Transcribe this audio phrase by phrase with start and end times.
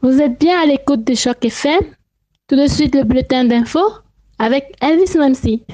[0.00, 1.80] Vous êtes bien à l'écoute de Choc FM.
[2.46, 3.80] Tout de suite, le bulletin d'info
[4.38, 5.64] avec Elvis Nancy.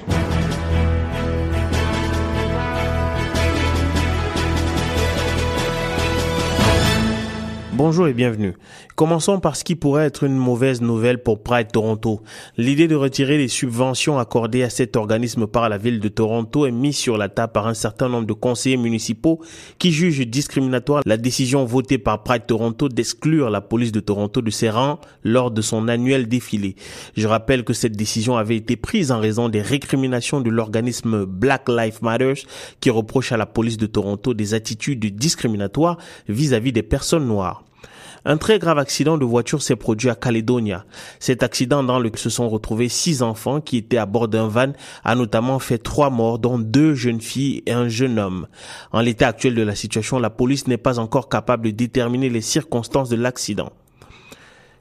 [7.77, 8.55] Bonjour et bienvenue.
[8.95, 12.21] Commençons par ce qui pourrait être une mauvaise nouvelle pour Pride Toronto.
[12.57, 16.71] L'idée de retirer les subventions accordées à cet organisme par la ville de Toronto est
[16.71, 19.41] mise sur la table par un certain nombre de conseillers municipaux
[19.81, 24.51] qui jugent discriminatoire la décision votée par Pride Toronto d'exclure la police de Toronto de
[24.51, 26.77] ses rangs lors de son annuel défilé.
[27.17, 31.69] Je rappelle que cette décision avait été prise en raison des récriminations de l'organisme Black
[31.69, 32.35] Lives Matter
[32.79, 35.99] qui reproche à la police de Toronto des attitudes discriminatoires
[36.29, 37.64] vis-à-vis -vis des personnes noires.
[38.27, 40.87] Un très grave accident de voiture s'est produit à Caledonia.
[41.21, 44.73] Cet accident dans lequel se sont retrouvés six enfants qui étaient à bord d'un van
[45.05, 48.47] a notamment fait trois morts, dont deux jeunes filles et un jeune homme.
[48.93, 52.41] En l'état actuel de la situation, la police n'est pas encore capable de déterminer les
[52.41, 53.73] circonstances de l'accident.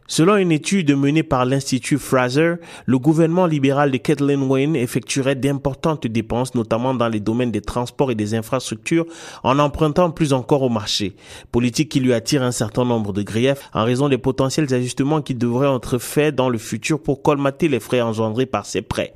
[0.08, 6.08] Selon une étude menée par l'Institut Fraser, le gouvernement libéral de Kathleen Wayne effectuerait d'importantes
[6.08, 9.06] dépenses, notamment dans les domaines des transports et des infrastructures,
[9.44, 11.16] en empruntant plus encore au marché.
[11.52, 15.36] Politique qui lui attire un certain nombre de griefs en raison des potentiels ajustements qui
[15.36, 19.14] devraient être faits dans le futur pour colmater les frais engendrés par ces prêts.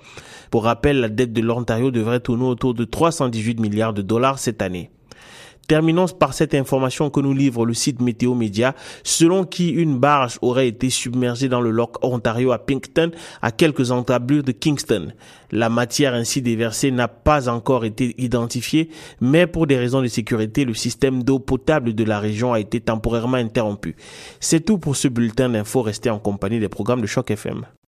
[0.52, 4.62] Pour rappel, la dette de l'Ontario devrait tourner autour de 318 milliards de dollars cette
[4.62, 4.90] année.
[5.68, 8.73] Terminons par cette information que nous livre le site Météo Média,
[9.04, 13.92] selon qui une barge aurait été submergée dans le loch Ontario à Pinkton, à quelques
[13.92, 15.12] encablures de Kingston.
[15.52, 20.64] La matière ainsi déversée n'a pas encore été identifiée, mais pour des raisons de sécurité,
[20.64, 23.96] le système d'eau potable de la région a été temporairement interrompu.
[24.40, 25.81] C'est tout pour ce bulletin d'info.
[25.81, 27.66] Restez en compagnie des programmes de Choc FM.